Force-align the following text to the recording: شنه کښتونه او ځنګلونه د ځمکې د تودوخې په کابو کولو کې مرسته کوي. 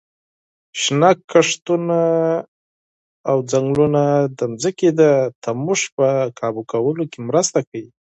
شنه 0.81 1.11
کښتونه 1.31 1.99
او 3.29 3.37
ځنګلونه 3.51 4.03
د 4.37 4.39
ځمکې 4.61 4.89
د 4.99 5.01
تودوخې 5.43 5.87
په 5.97 6.07
کابو 6.39 6.61
کولو 6.71 7.03
کې 7.11 7.19
مرسته 7.29 7.59
کوي. 7.69 7.89